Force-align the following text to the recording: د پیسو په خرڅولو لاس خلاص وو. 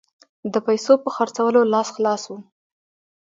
د 0.53 0.55
پیسو 0.65 0.93
په 1.03 1.09
خرڅولو 1.15 1.61
لاس 1.73 1.87
خلاص 1.95 2.23
وو. 2.29 2.37